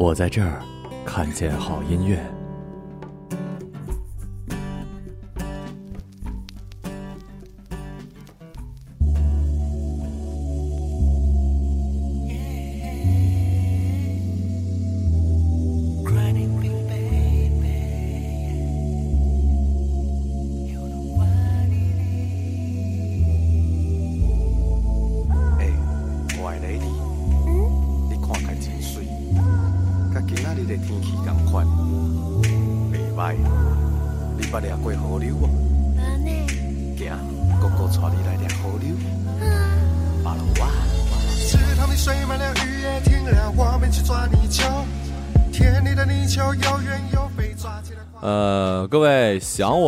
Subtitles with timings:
[0.00, 0.62] 我在这儿
[1.04, 2.39] 看见好音乐。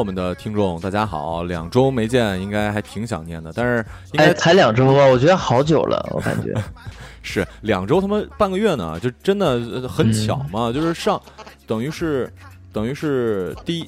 [0.02, 3.52] 我们的听众，大家好，两周没见，应该还挺想念的。
[3.54, 3.76] 但是
[4.10, 6.52] 应该哎，才两周啊，我觉得好久了，我感觉。
[7.22, 11.22] 是两周，他妈半个月呢，就真的呃很巧嘛，就是上，
[11.68, 12.28] 等于是，
[12.72, 13.86] 等于是第一，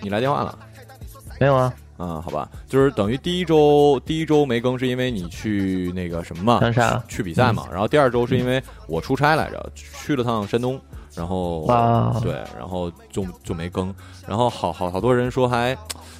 [0.00, 0.58] 你来电话了。
[1.38, 6.60] 没有啊，嗯，好吧，就是等于第一周第一周没更，是因为你去那个什么嘛？
[7.06, 7.68] 去比赛嘛。
[7.70, 10.80] 然后第二周是因为我出差来着，去了趟山东，
[11.14, 13.94] 然后哇对，然后就就没更。
[14.26, 15.76] 然后好好好多人说还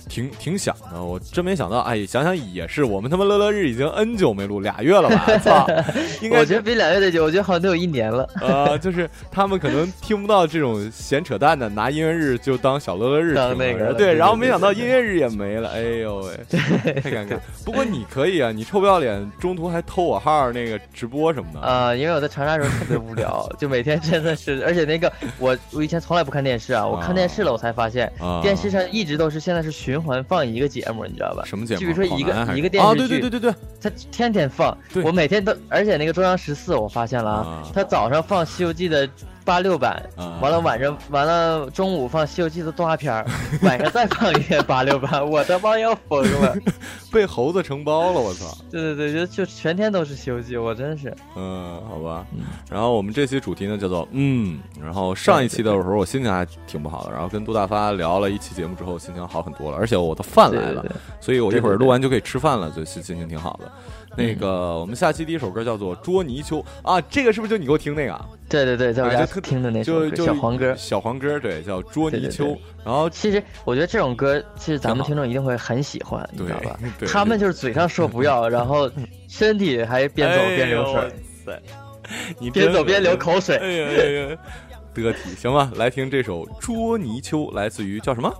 [0.08, 5.38] 挺挺想的，我真没想到，哎，想想也是，我们他妈乐乐日已经 N 久没录，俩月了吧？
[5.38, 5.66] 操，
[6.20, 8.28] 应该 我觉得比俩月的久，我觉得好像都有一年了。
[8.40, 16.40] 呃，就是他们可能听不到这种闲扯淡的，拿音乐日就当小乐乐日当那个了对然后没想到音乐日也没了，哎呦喂，
[17.00, 17.38] 太尴尬。
[17.64, 21.60] 不过你可以啊，你臭不要脸，中途还偷我号那个直播什么的。
[21.60, 31.44] 啊、因为我在长沙时候特别无聊，就每天真的是，而且那个我我以前从来不看电视啊，我看电视了，我才发现、啊电视上一直都是现在是循环放一个节目，你知道吧？
[31.44, 31.80] 什么节目？
[31.80, 39.06] 就比如说一个一个电啊，视剧，对对对对对，他天天放，我每天都，而且那个中央十四我发现了啊他，早上放《西游记》的
[39.44, 43.26] 八六版啊，完了晚上完了中午放《西游记》的动画片儿，
[43.62, 46.56] 晚上再放一遍八六版， 我他妈要疯了！
[47.12, 48.46] 被猴子承包了，我操。
[48.70, 51.14] 对对对，就就全天都是《西游记》，我真是。
[51.36, 52.26] 嗯，好吧。
[52.70, 60.84] 然后我们这期主题呢叫做嗯，然后上一期的时候我心情还挺不好的，然后跟杜大发聊了一期节目之后，心情好很多了，而且我的饭来了
[61.20, 63.70] 所以我一会儿录完就可以吃饭了，就心心情挺好的。
[64.14, 68.26] 那个，我们下期第一首歌叫做《捉泥鳅》啊，这个是不是就你给我听那个啊？
[68.52, 70.76] 对对对，在我家听的那首歌小黄歌。
[70.76, 72.56] 小黄歌，对，叫《捉泥鳅。
[72.84, 76.78] 然后其实我觉得这种歌，其实咱们听众一定会很喜欢，你知道吧？
[77.08, 78.90] 他们就是嘴上说不要，然后
[79.26, 81.12] 身体还边走边流水，
[82.38, 83.58] 你边走边流口水。
[84.94, 88.30] 得体，行吧，来听这首《捉泥鳅》，来自于叫什么？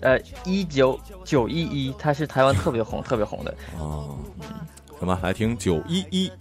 [0.00, 3.54] 呃，一九九一一，它是台湾特别红、特别红的。
[3.78, 4.18] 哦，
[4.98, 6.32] 行吧，来听九一一。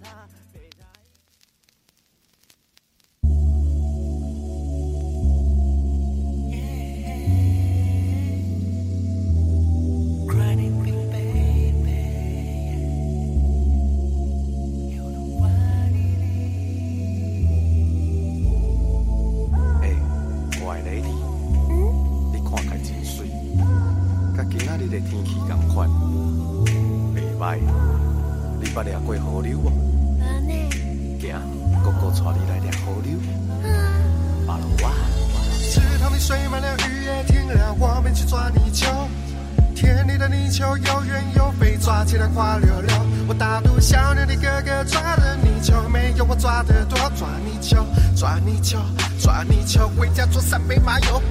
[40.55, 42.95] 田里的泥鳅又圆又肥，抓起来滑溜溜。
[43.27, 46.97] 我大肚小鸟的哥哥抓的泥鳅，没有我抓的多。
[47.17, 47.85] 抓泥鳅，
[48.15, 48.77] 抓泥鳅，
[49.19, 51.21] 抓泥鳅，回家做三杯麻油。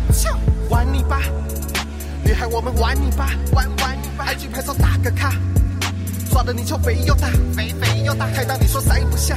[0.68, 1.20] 玩泥巴，
[2.22, 4.26] 女孩我们玩泥巴，玩玩泥巴。
[4.26, 5.32] IG 拍照打个卡，
[6.30, 9.36] 抓的泥鳅肥又大，肥肥又大，海大你说塞不下。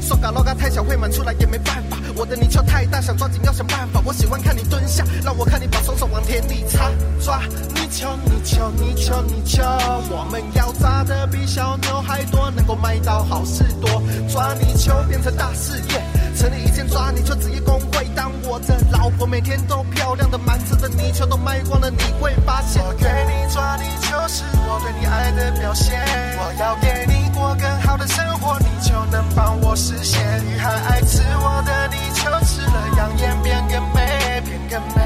[0.00, 1.98] 手感老嘎太小，会满出来也没办法。
[2.18, 4.02] 我的泥鳅太大，想抓紧要想办法。
[4.04, 6.90] 我喜欢看你蹲下，让我看你把双手往田里插。
[7.20, 7.40] 抓
[7.76, 9.62] 泥鳅，泥鳅，泥鳅，泥鳅，
[10.10, 14.02] 我们要抓的比小牛还多，能够卖到好事多。
[14.28, 16.02] 抓泥鳅变成大事业，
[16.36, 18.04] 成立一间抓泥鳅职业工会。
[18.16, 25.94] 当我的老婆每天都漂亮的满车的泥鳅都卖光了，你会发现，我给你抓泥鳅是我对你爱的表现。
[26.36, 28.58] 我要给你过更好的生活，
[29.06, 30.20] 能帮我实现。
[30.46, 34.96] 你还爱吃我的你鳅，吃了养颜变更美，变更美，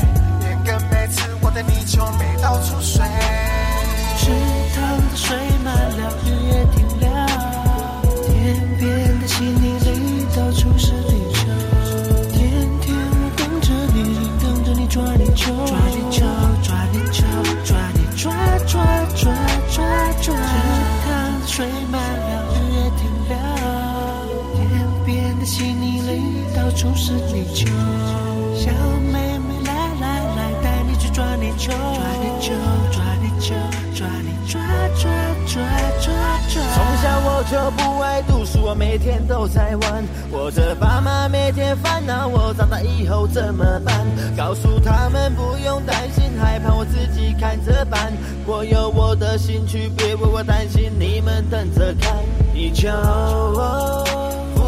[0.41, 0.79] 变更，
[1.11, 1.63] 吃我的
[2.43, 2.61] 到。
[4.19, 4.31] 池
[4.75, 4.81] 塘
[5.11, 7.05] 的水满了，雨也停了，
[8.27, 8.31] 天
[8.79, 8.83] 边
[9.21, 9.89] 的细泥里
[10.35, 11.37] 到处是泥鳅，
[12.33, 12.41] 天
[12.81, 13.99] 天我等着你，
[14.41, 16.25] 等着你抓泥鳅，抓泥鳅，
[16.63, 17.19] 抓泥鳅，
[17.65, 18.33] 抓泥抓
[18.67, 18.75] 抓
[19.17, 19.33] 抓
[19.71, 19.85] 抓
[20.23, 20.33] 抓，池
[21.05, 21.11] 塘
[21.41, 21.92] 的水。
[26.83, 26.89] 小
[29.13, 29.71] 妹妹来
[30.01, 32.53] 来来，带你去抓泥鳅，抓泥鳅，
[32.91, 33.55] 抓泥鳅，
[33.95, 34.61] 抓泥抓
[34.99, 35.09] 抓
[35.47, 35.63] 抓
[36.01, 36.13] 抓
[36.49, 36.61] 抓。
[36.75, 40.05] 从小我就不爱读书，我每天都在玩。
[40.33, 44.05] 我的爸妈每天烦恼我长大以后怎么办，
[44.37, 48.13] 告诉他们不用担心害怕，我自己看着办。
[48.45, 52.13] 我有我的兴趣，别为我担心，你们等着看。
[52.53, 52.91] 泥鳅，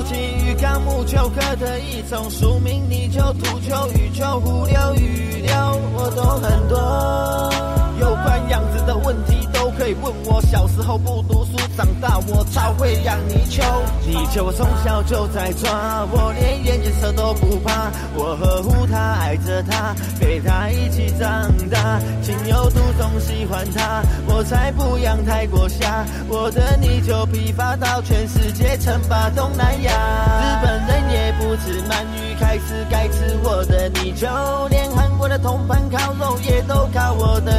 [0.05, 5.55] 金鱼缸木球壳的一种，书名泥鳅、土鳅、鱼鳅、湖流、鱼流，
[5.97, 7.74] 我懂很多。
[7.99, 10.41] 有关样子的问题都可以问我。
[10.43, 13.62] 小时候不读书，长大我超会养泥鳅。
[14.06, 17.91] 泥鳅我从小就在抓，我连眼镜蛇都不怕。
[18.14, 22.00] 我呵护它，爱着它，陪它一起长大。
[22.23, 26.05] 情有独钟，喜欢它，我才不养太过瞎。
[26.29, 29.93] 我的泥鳅批发到全世界，称霸东南亚。
[29.93, 37.52] 日本人也不吃鳗鱼，开始改吃我的泥鳅，连韩国的铜盘烤肉也都靠我的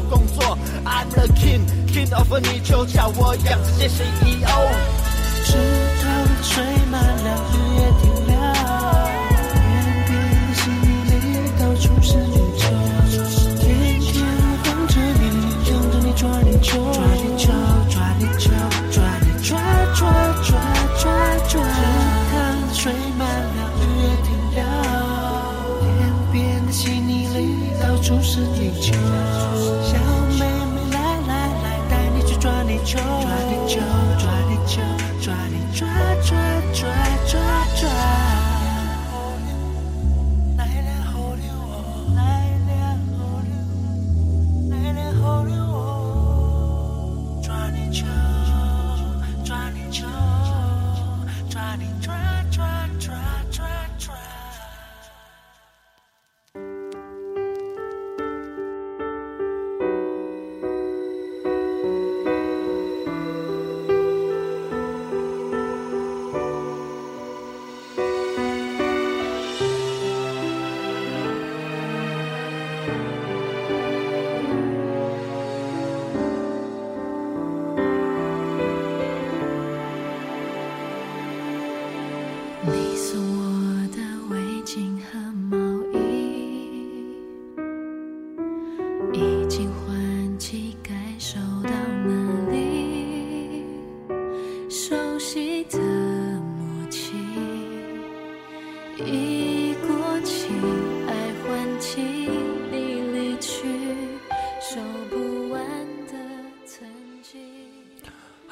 [0.00, 0.56] 工作。
[0.84, 4.46] I'm the king, king of 你就，叫我养这些 CEO。
[5.44, 5.56] 池
[6.02, 7.80] 塘吹满了，绿叶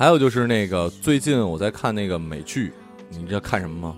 [0.05, 2.71] 还有就是那个最近我在看那个美剧，
[3.09, 3.97] 你知道看什么吗？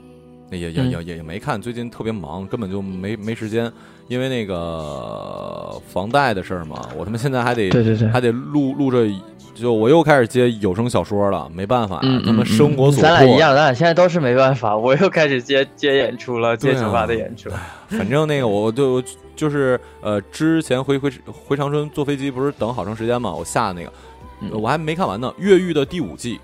[0.49, 3.73] 那也也嗯也也也没看，最近特别忙，根本就没没时间，
[4.07, 9.05] 因为那个房贷的事儿嘛，我他妈现在还得对对对还得录录着，
[9.53, 14.77] 就我又开始接有声小说了，没办法，嗯，他妈嗯生活所迫，咱俩一样，咱俩现在都是没办法。
[14.77, 17.51] 我又开始接接演出了，接酒吧的演出。
[17.91, 19.03] 反正那个我就
[19.35, 23.93] 就是呃，之前回回回长春坐飞机不是等好长时间嘛，我下的那个、
[24.40, 26.40] 嗯呃我还没看完呢，《越狱》的第五季。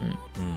[0.00, 0.56] 嗯嗯，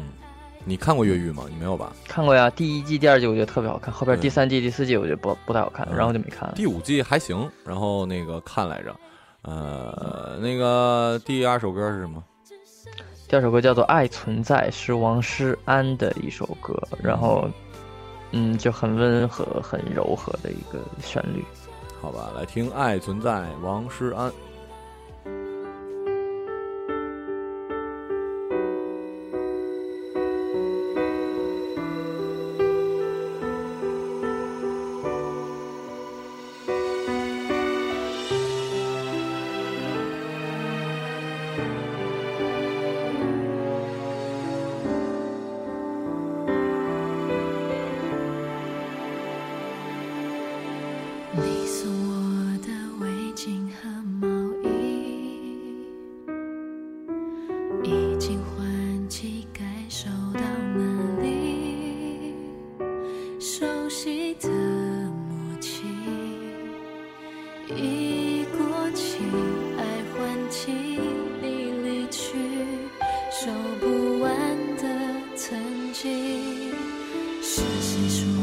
[0.64, 1.44] 你看过《越狱》吗？
[1.50, 1.92] 你没有吧？
[2.08, 6.56] 看过呀，第一季、第二季我觉得特别好看，后边第三季、第四季我觉得不不太好看，嗯然后就没看了。
[6.56, 8.96] 第五季还行，然后那个看来着，
[9.44, 12.24] 呃，那个第二首歌是什么？
[13.28, 17.48] 第二首歌叫做《爱存在》，是王诗安的一首歌，然后
[18.32, 21.44] 嗯，就很温和、很柔和的一个旋律。
[22.02, 24.32] 好吧，来听《爱存在》，王诗安。
[77.42, 78.35] 是谁说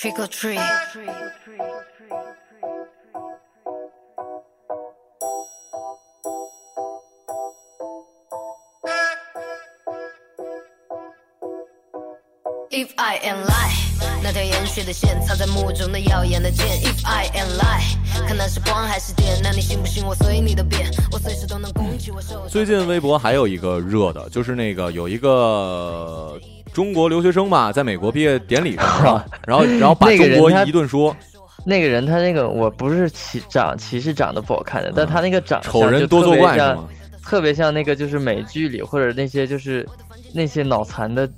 [0.00, 0.58] Trick or treat.
[12.70, 13.74] If I am lie，
[14.22, 16.66] 那条延续的线藏在幕中的耀眼的剑。
[16.80, 22.48] If I am lie，看那是光还是电，那你信不信我随你的便，我随时都能攻击我手。
[22.48, 26.40] 最近微博还有一个热的，就是那个有一个
[26.72, 31.14] 中国留学生吧，在美国毕业典礼上， 然后然后把中国一顿说，
[31.64, 36.88] 那个人他那个我不是歧长歧视长得不好看的，但他那个长相丑人就多作怪是特别像吗？
[37.22, 39.86] 特别像那个就是美剧里或者那些就是
[40.32, 41.28] 那些脑残的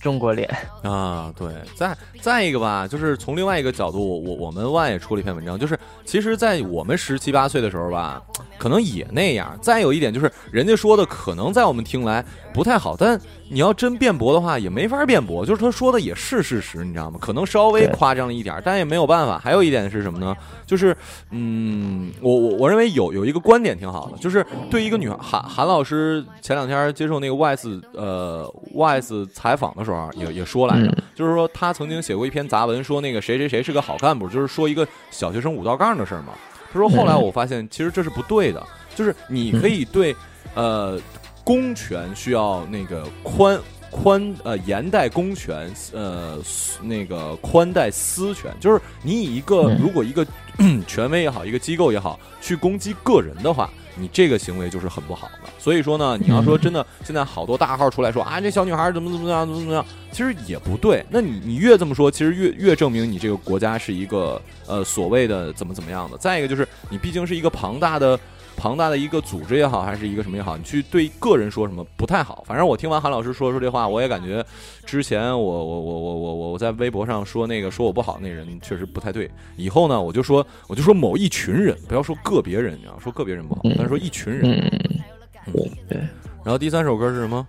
[0.00, 0.48] 中国脸。
[0.82, 8.20] 啊，对，再再一个吧，就是从另外一个角度，我我我们万也出了一篇文章，就是其实，在我们十七八岁的时候吧，
[8.58, 9.56] 可能也那样。
[9.62, 12.24] 再有一点就是，人家说的可能在我们听来
[12.58, 13.16] 不太好，但
[13.48, 17.16] 你要真辩驳的话，也没法辩驳，就是他说的也是事实，你知道吗？
[17.22, 19.38] 可能稍微夸张了一点，但也没有办法。
[19.38, 20.36] 还有一点是什么呢？
[20.66, 20.94] 就是，
[21.30, 36.32] 嗯，我我我认为有有一个观点挺好的，就是对一个女孩，韩韩老师前两天接受那个 Wise 呃 Wise 采访的时候，也也说来着，嗯就是说他曾经写过一篇杂文，说那个谁谁谁是个好干部，就是说一个小学生五道杠的事儿嘛。
[36.72, 38.60] 他说后来我发现其实这是不对的，
[38.96, 40.14] 就是你可以对
[40.54, 41.00] 呃
[41.48, 43.58] 公权需要那个宽。
[43.90, 46.38] 宽呃严待公权，呃
[46.82, 50.26] 那个宽待私权，就是你以一个嗯如果一个
[50.86, 55.48] 权威也好，一个机构也好，去攻击个人的话，你这个行为就是很不好的。
[55.58, 61.02] 所以说呢，你要说真的，现在好多大号出来说啊，这小女孩怎么怎么样，怎么怎么样，其实也不对。
[61.08, 66.18] 那你你越这么说，其实越越证明你这个国家是一个呃所谓的怎么怎么样的。
[66.18, 68.20] 再一个就是，你毕竟是一个庞大的。
[68.58, 72.42] 庞大的一个组织也好，还是一个什么也好，你去对个人说什么不太好。
[72.44, 74.44] 反正我听完韩老师说出这话，我也感觉
[74.84, 79.30] 之前我我我我我我我在微博上说那个说我不好那人确实不太对。
[79.56, 84.50] 以后呢，我就说我就说某一群人，不要说个别人，你知道，说个别人不好，但是说一群人。
[84.50, 85.98] 嗯，对对。
[86.44, 87.46] 然后第三首歌是什么？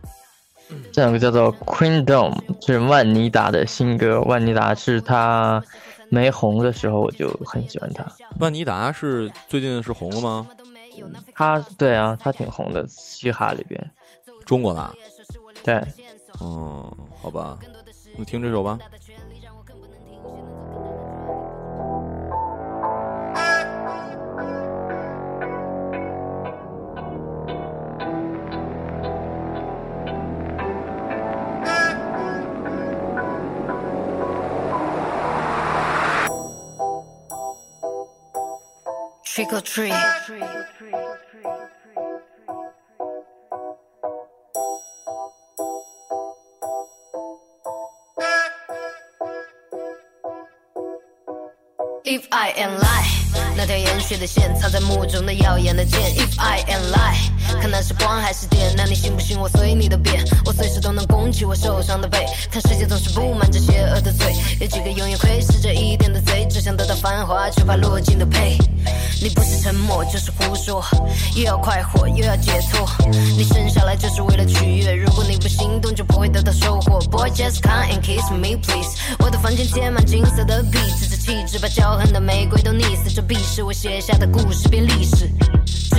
[0.91, 4.21] 这两个叫做 Queen Dome，是万妮达的新歌。
[4.21, 5.63] 万妮达是她
[6.09, 8.05] 没红的时候，我就很喜欢她。
[8.39, 10.47] 万妮达是最近是红了吗？
[11.33, 13.91] 她对啊，他挺红的，嘻哈里边。
[14.45, 14.95] 中国的啊？
[15.63, 15.75] 对，
[16.41, 17.59] 嗯，好吧，
[18.17, 18.79] 你听这首吧。
[39.49, 39.93] Trick or treat.
[52.05, 53.07] If I am lie，
[53.57, 55.99] 那条延续的线藏在幕中的耀眼的剑。
[55.99, 60.23] If I am lie，看那是光还是电，那你信不信我随你的便？
[60.45, 62.23] 我随时都能攻击我受伤的背。
[62.51, 64.31] 看世界总是布满着邪恶的嘴，
[64.61, 68.55] 有几个永远窥视着一点的贼，只想得到繁华，却怕落尽的配。
[69.21, 70.83] 你不是沉默就是胡说，
[71.35, 72.87] 又要快活又要解脱。
[73.09, 76.99] 你生下来就是为了取悦，如果你不行动就不会得到收获。
[77.11, 83.09] Boy just come and kiss me please，我的房间贴满金色的壁纸，这气质把骄横的玫瑰都溺死。
[83.09, 85.29] 这必是我写下的故事变历史。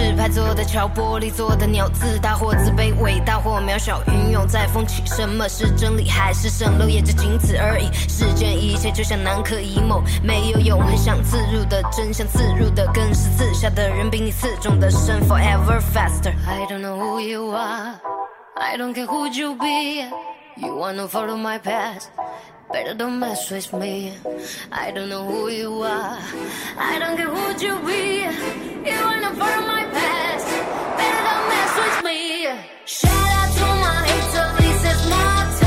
[0.01, 5.03] 纸牌做的桥，玻璃做的鸟，自大或自卑，伟大或渺小，云涌在风起。
[5.05, 7.93] 什么是真理，还是蜃楼，也就仅此而已。
[8.09, 15.21] 世间一切就像南柯一梦，没有永恒想刺入的真相，刺入的更是刺下的人比你刺中的深。
[15.29, 16.33] Forever faster。
[16.49, 18.01] I don't know who you are,
[18.55, 20.09] I don't care who you be.
[20.57, 22.05] You wanna follow my path.
[22.73, 24.15] Better don't mess with me.
[24.71, 26.19] I don't know who you are.
[26.79, 28.21] I don't care who you be.
[28.89, 30.47] You wanna follow my past.
[30.99, 32.47] Better don't mess with me.
[32.85, 35.60] Shout out to my hater, this is my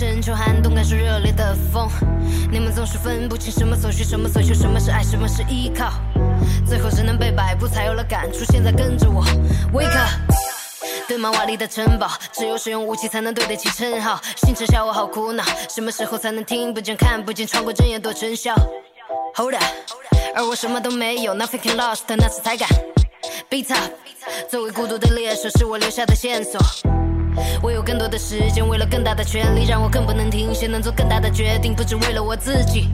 [0.00, 1.86] 深秋寒冬感受热烈的风，
[2.50, 5.92] 你们总是分不清什么所需，什么所求，什么是爱，什么是依靠，
[6.66, 8.42] 最后只能被摆布，才有了感触。
[8.46, 9.22] 现在跟着我
[9.74, 10.08] ，wake up。
[11.06, 14.18] 堆满瓦砾的城堡，只有使用武器才能对得起称号。
[14.36, 18.54] 星辰下我好苦恼，什么时候才能听不见看不见，穿过针眼多成效
[19.34, 19.64] ？Hold up，
[20.34, 22.66] 而我什么都没有，Nothing can lost，那是才敢。
[23.50, 23.92] Beat up，
[24.48, 26.58] 作为孤独的猎手，是我留下的线索。
[27.62, 32.88] 我有更多的时间，为了更大的权利，让我更不能停歇，能做更大的决定，不只为了我自己。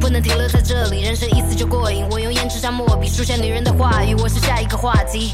[0.00, 2.06] 不能停留在这里，人生一次就过瘾。
[2.10, 4.14] 我用胭脂加墨笔，书写女人的话语。
[4.14, 5.32] 我是下一个话题，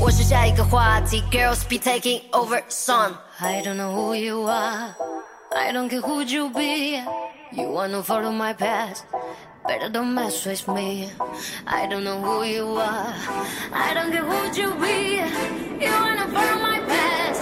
[0.00, 1.22] 我是下一个话题。
[1.30, 4.94] Girls be taking over son，I don't know who you are,
[5.50, 7.02] I don't care who you be.
[7.52, 8.98] You wanna follow my path,
[9.66, 11.10] better don't mess with me.
[11.66, 13.14] I don't know who you are,
[13.72, 15.16] I don't care who you be.
[15.84, 17.40] You wanna follow my path,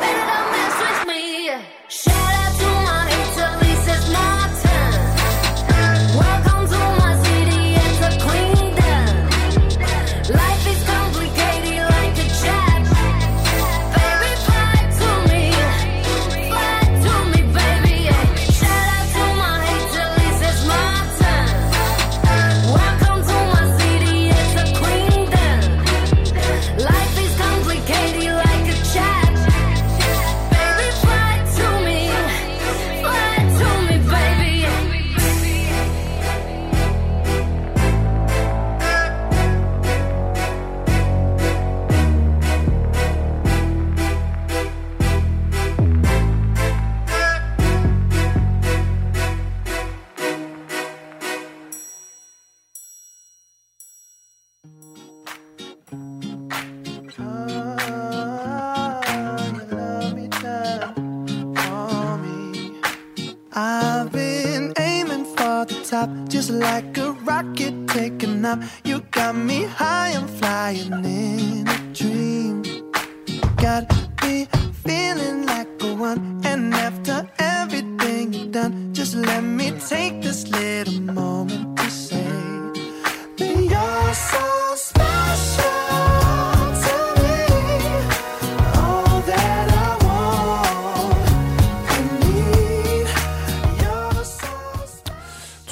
[0.00, 1.50] better don't mess with me.
[1.88, 2.31] Shout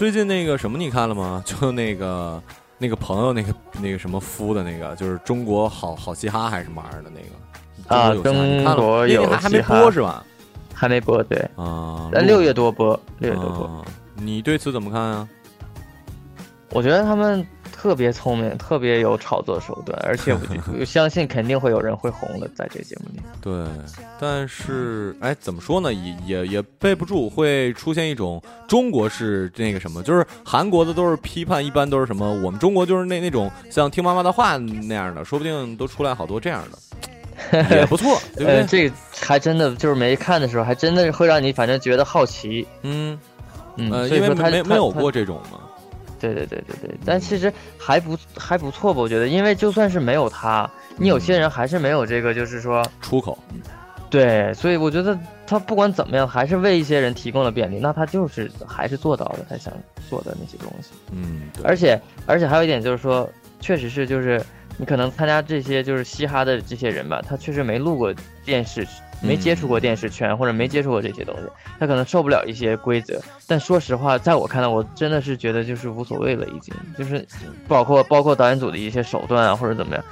[0.01, 1.43] 最近那个什么你看了吗？
[1.45, 2.43] 就那个
[2.79, 10.25] 那个朋友那个那个什么夫的那个，就是中国好好嘻哈还是什么玩意儿的那个啊中国有嘻哈还还没播是吧？
[10.73, 13.67] 还没播，对，啊，在六月多播，六月多播。
[13.67, 13.85] 啊
[14.15, 15.29] 你对此怎么看啊？
[16.71, 17.47] 我觉得他们
[17.81, 20.41] 特别聪明，特别有炒作手段， 而且我
[20.79, 23.23] 我相信肯定会有人会红的，在这个节目里。
[23.41, 23.67] 对，
[24.21, 25.91] 但是哎，怎么说呢？
[25.95, 36.63] 也也也背不住，会出现一种中国式那个什么，就是韩国的都是批判，一般都是什么，我们中国就是那那种像听妈妈的话那样的，说不定都出来好多这样
[37.51, 38.91] 的，也不错，对不呃，对？
[38.91, 42.67] 这还真的就是没看的时候，还真的是会让你反正觉得好奇。
[42.83, 43.19] 嗯
[43.77, 45.61] 嗯，呃，因为没没有过这种嘛，
[46.21, 49.01] 对对对对对，但其实还不还不错吧？
[49.01, 53.37] 我觉得，因为就算是没有他，你有些人还是没有这个，就是说，出口，
[54.11, 59.73] 对，所以我觉得他不管怎么样，还是为一些人提供了便利，那他就是还是做到了他想
[60.09, 60.91] 做的那些东西。
[61.13, 63.29] 嗯，而且而且还有一点就是说，
[63.61, 64.43] 确实是就是
[64.77, 68.87] 你可能参加这些就是嘻哈的这些人吧，他确实没录过电视，
[69.21, 71.43] 没接触过电视圈、或者没接触过这些东西，
[71.79, 73.21] 他可能受不了一些规则。
[73.47, 77.27] 但说实话，在我看来，我真的是觉得就是无所谓了，已经就是
[77.69, 80.05] 包括包括导演组的一些手段啊，或者怎么样。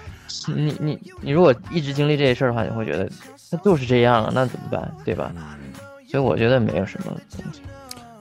[0.46, 3.08] 你你你如果一直经历这些事儿的话，你会觉得
[3.50, 5.32] 那就是这样啊，那怎么办，对吧？
[5.36, 5.72] 嗯，
[6.06, 7.62] 所以我觉得没有什么东西。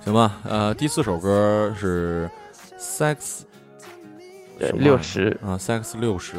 [0.05, 2.29] 行吧，呃，第四首歌是
[2.79, 3.41] Sex，
[4.73, 6.37] 六十，啊，Sex 六十，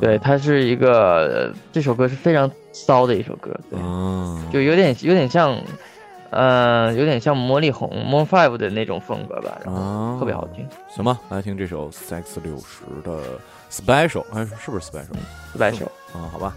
[0.00, 3.78] 对，它是一个呃这首歌是非常骚的一首歌，对。
[3.80, 5.56] 嗯，就有点有点像，
[6.30, 13.38] 呃，有点像魔力红 Moon Five 的那种风格吧，然后啊，特别好听，行吧，来听这首 Sex 六十的
[13.70, 15.16] Special，哎，是不是 Special？
[15.52, 15.86] 四百首。
[16.12, 16.56] 啊，好吧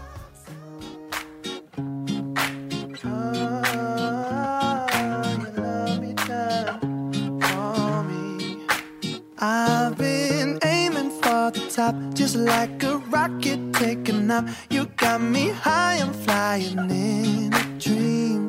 [9.40, 14.66] ，I've been aiming for the top, just like a rocket taking off.
[14.70, 18.48] You got me high, I'm flying in a dream.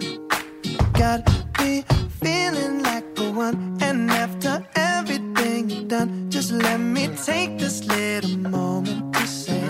[0.94, 1.22] Got
[1.60, 1.84] me
[2.22, 8.38] feeling like a one, and after everything you've done, just let me take this little
[8.38, 9.62] moment to say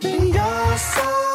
[0.00, 1.25] that you're so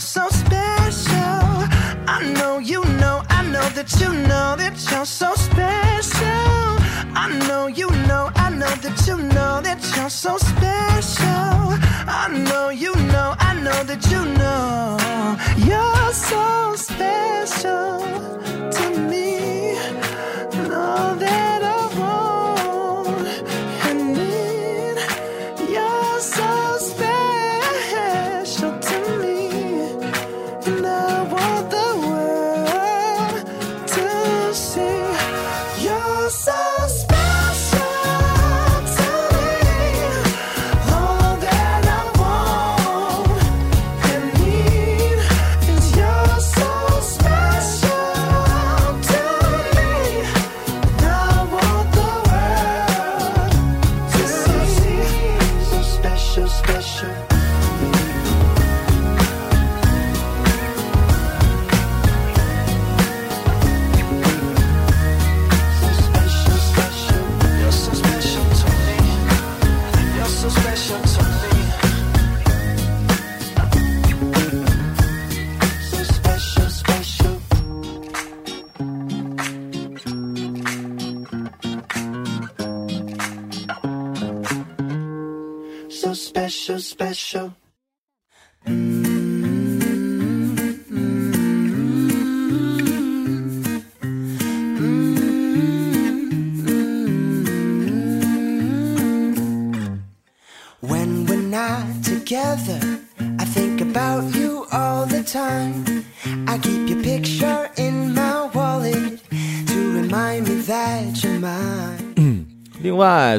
[0.00, 1.68] so special.
[2.08, 6.80] I know you know, I know that you know that you're so special.
[7.14, 11.78] I know you know, I know that you know that you're so special.
[12.08, 14.96] I know you know, I know that you know
[15.58, 18.00] you're so special
[18.72, 19.39] to me.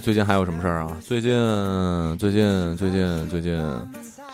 [0.02, 0.98] 最近还有什么事儿啊？
[1.00, 1.32] 最近，
[2.18, 3.80] 最近，最近，最近，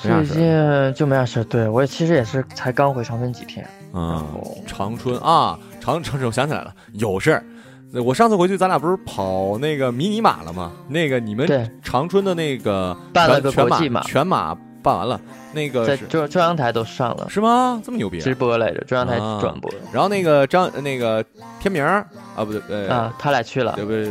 [0.02, 0.26] 最。
[0.26, 1.44] 近就没啥事儿。
[1.44, 3.68] 对我其实也是才刚回长春几天。
[3.94, 4.26] 嗯，
[4.66, 7.44] 长春啊，长长春，我想起来了，有事儿。
[8.06, 10.72] 我上次回去，咱俩不是跑那个迷你马了吗？
[10.88, 14.56] 那个你们对长春的那个办了个全马，全马
[14.88, 15.20] 办完了，
[15.54, 17.82] 那个在是中中央台都上了是吗？
[17.84, 18.36] 这么牛逼、直啊？
[18.40, 21.24] 播来着，中央台啊转播然后那个张那个
[21.60, 22.06] 天明啊，
[22.38, 23.84] 不对，呃，啊，他俩去了对。
[23.84, 24.10] 不对？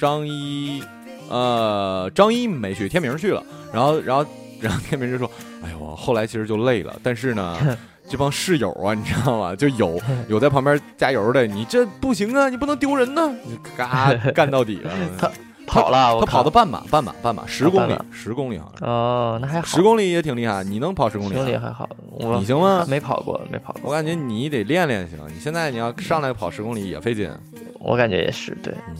[0.00, 0.82] 张一，
[1.28, 3.42] 呃，张一没去，天明去了。
[3.72, 4.24] 然后，然后，
[4.60, 5.30] 然后天明就说
[5.62, 7.56] ：“哎呦，后来其实就累了，但是呢，
[8.08, 9.54] 这帮室友啊，你知道吗？
[9.54, 14.90] 就有 有在旁边加油的，你这不行啊，你不能丢人呢，你嘎干到底了。
[15.18, 15.30] 他
[15.70, 20.62] 跑了，他跑靠的半马，半马，半马，十公里十公里好像哦，那还好，是，十公里也挺厉害。
[20.64, 22.84] 你能跑十公里十公里还好，你行吗？
[22.88, 25.18] 没跑过，没跑过，我感觉你得练练行。
[25.28, 27.30] 你现在你要上来跑十公里也费劲。
[27.78, 28.74] 我感觉也是对。
[28.88, 28.96] 嗯，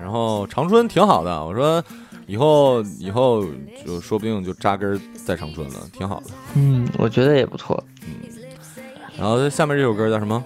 [0.00, 1.82] 然后长春挺好的，我说
[2.26, 3.44] 以后以后
[3.84, 6.26] 就说不定就扎根在长春了，挺好的。
[6.54, 7.82] 嗯，我觉得也不错。
[8.06, 8.14] 嗯
[9.18, 10.42] 然后下面这首歌叫什么？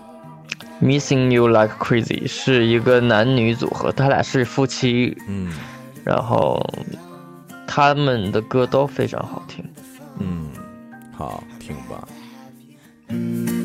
[0.81, 5.53] Missing You Like Crazy 是一个男女组合，他俩是夫妻，嗯
[6.05, 6.61] 然后
[7.67, 9.65] 他们的歌都非常好听。
[10.19, 10.51] 嗯，
[11.17, 12.07] 好听吧。
[13.09, 13.65] Mm-hmm.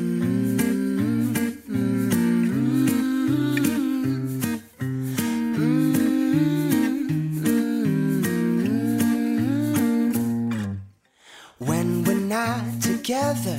[11.60, 13.58] When we're not together,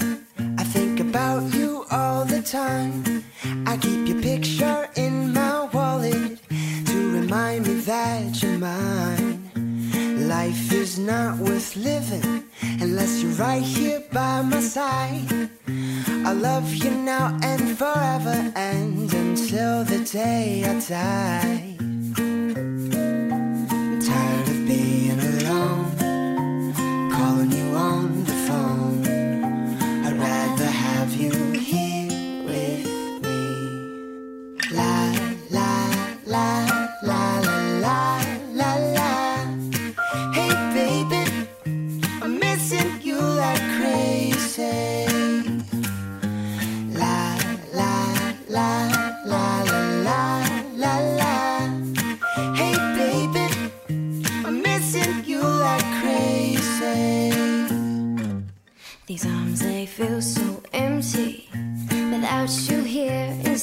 [0.56, 3.19] I think about you all the time.
[4.30, 6.38] Picture in my wallet
[6.86, 9.50] to remind me that you're mine.
[10.28, 12.44] Life is not worth living
[12.80, 15.50] unless you're right here by my side.
[16.24, 21.69] I love you now and forever and until the day I die.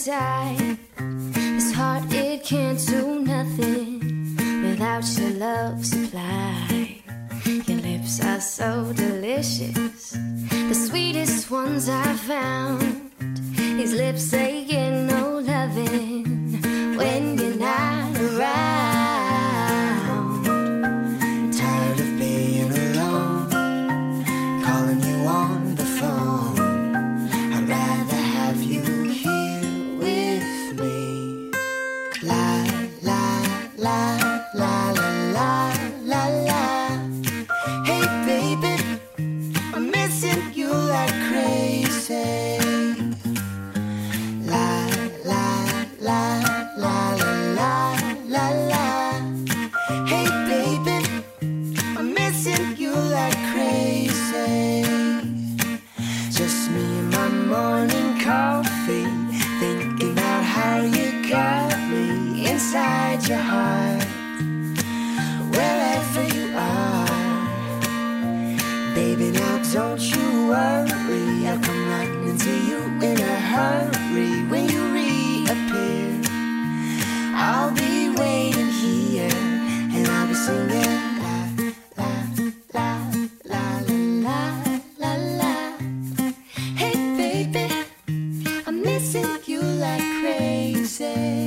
[0.07, 0.77] Right.
[1.25, 7.01] This heart, it can't do nothing without your love supply.
[7.45, 10.11] Your lips are so delicious,
[10.69, 13.11] the sweetest ones I've found.
[13.77, 15.16] These lips, get no
[90.97, 91.46] say.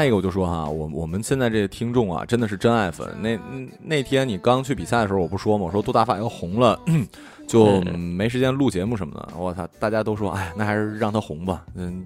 [0.00, 3.06] 再一个，我就说哈，我我们现在这个听众啊，真的是真爱粉。
[3.20, 3.38] 那
[3.82, 5.66] 那天你刚去比赛的时候，我不说吗？
[5.66, 6.80] 我说杜大发要红了，
[7.46, 9.28] 就没时间录节目什么的。
[9.36, 11.62] 我操，大家都说，哎，那还是让他红吧。
[11.74, 12.02] 嗯，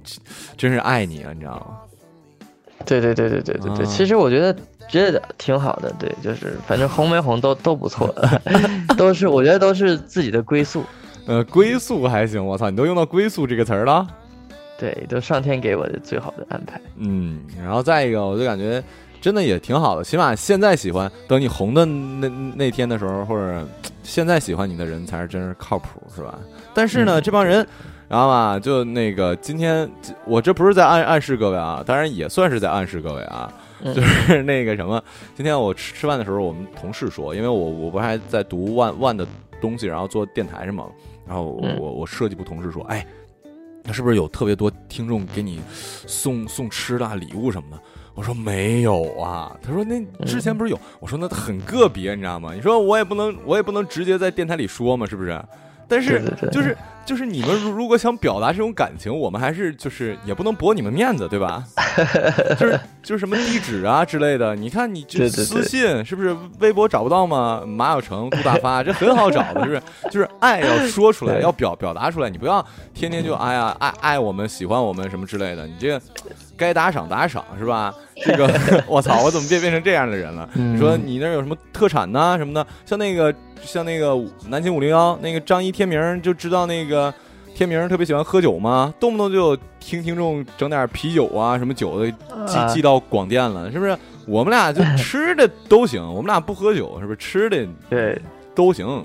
[0.56, 1.78] 真是爱你啊，你知道吗？
[2.84, 4.52] 对对对对对对对，啊其实我觉得
[4.88, 8.12] 觉得挺好的，对，就是反正红没红都都不错，
[8.98, 10.82] 都是我觉得都是自己的归宿，
[11.26, 14.04] 呃，归宿还行，我操，你都用到归宿这个词儿了。
[14.78, 16.80] 对，都上天给我的最好的安排。
[16.96, 18.82] 嗯，然后再一个，我就感觉
[19.20, 23.66] 真的也挺好的，起码现在喜欢，等你红的那那天的时候，或者
[24.02, 26.38] 现在喜欢你的人才是真是靠谱，是吧？
[26.74, 27.66] 但是呢，这帮人，
[28.08, 29.88] 然后吧，就那个今天
[30.26, 35.02] 我这不是在暗暗示各位啊，当然也算是在暗示各位啊，嗯 就是那个什么，
[35.36, 39.24] 今天我吃吃饭的时候，我们同事说，因为我我不还在读万万的
[39.60, 40.86] 东西，然后做电台是吗？
[41.26, 41.44] 然后
[41.78, 43.06] 我我设计部同事说，哎。
[43.84, 45.60] 那是不是有特别多听众给你
[46.06, 47.82] 送送吃的啊礼物什么的？
[48.14, 49.54] 我说没有啊。
[49.62, 50.80] 他说那之前不是有？
[51.00, 52.54] 我说那很个别，你知道吗？
[52.54, 55.38] 你说我也不能我也不能直接在电台里说嘛，是不是？
[55.88, 61.62] 但是就是就是你们如如果想表达这种感情，我们还是就是也不能驳你们面子，对吧？
[62.58, 67.62] 就是就是什么地址啊之类的，你看你这对对对私信是不是微博找不到吗？
[67.66, 69.82] 马小成、顾大发，这很好找的，是不是？
[70.10, 72.64] 就是爱要说出来，要表表达出来，你不要
[72.94, 76.00] 天天就哎呀爱爱我们、喜欢我们什么之类的，你这个
[76.56, 77.94] 该打赏打赏是吧？
[78.24, 78.48] 这个
[78.88, 80.48] 我操，我怎么变变成这样的人了？
[80.54, 82.66] 嗯你说你那有什么特产呐、什么的？
[82.86, 83.32] 像那个
[83.66, 84.16] 像那个
[84.48, 87.12] 南京五零幺那个张一天明就知道那个。
[87.56, 88.92] 天明特别喜欢喝酒嘛？
[88.98, 92.10] 动不动就听听众整点啤酒啊，什么酒的
[92.48, 93.96] 寄啊寄到广电了，是不是？
[94.26, 97.16] 我们俩就吃的都行，我们俩不喝酒，是不是？
[97.16, 98.20] 吃的对，
[98.56, 99.04] 都行，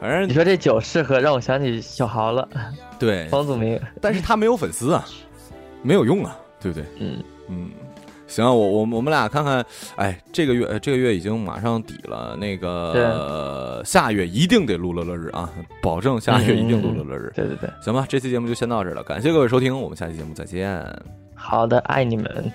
[0.00, 2.48] 反正你说这酒适合，让我想起小豪了，
[2.96, 3.26] 对。
[3.26, 3.76] 房祖名。
[4.00, 5.04] 但是他没有粉丝啊，
[5.82, 6.86] 没有用啊，对不对？
[7.00, 7.70] 嗯嗯，
[8.30, 9.62] 行，我我我们俩看看，
[9.96, 15.50] 哎，这个月呃这个月已经马上底了，那个、呃、下月一定得录乐乐日啊，
[15.82, 17.32] 保证下月一定录乐乐日。
[17.34, 20.80] 对对对，行吧，这期节目就先到这儿了，感谢各位收听，我们下期节目再见。
[21.34, 22.52] 好的，爱你们。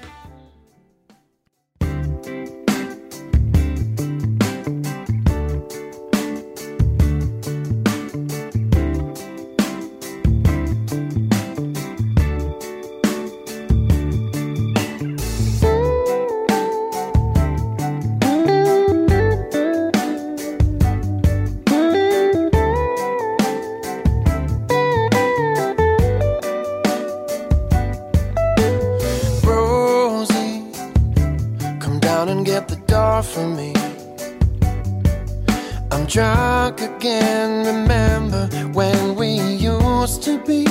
[36.85, 39.29] Again, remember when we
[39.71, 40.65] used to be.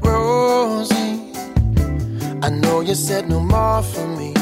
[0.00, 1.32] Rosie,
[2.42, 4.34] I know you said no more for me.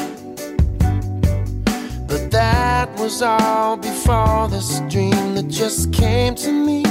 [2.08, 6.81] But that was all before this dream that just came to me.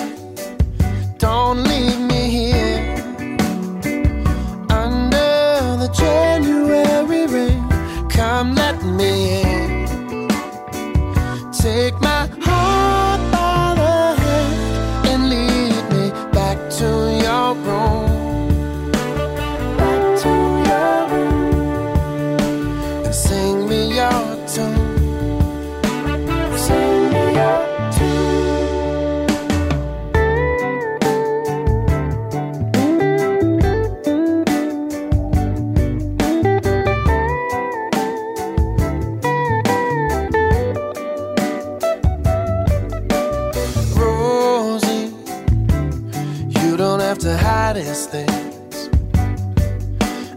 [47.11, 48.89] Have to hide his things.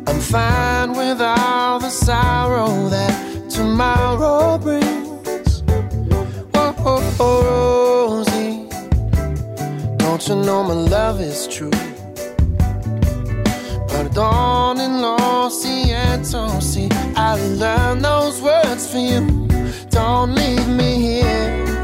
[0.08, 5.62] I'm fine with all the sorrow that tomorrow brings.
[6.52, 8.66] Oh, oh, Rosie,
[9.98, 11.70] don't you know my love is true?
[13.86, 19.20] Pardon and lo siento, see, I learned those words for you.
[19.90, 21.83] Don't leave me here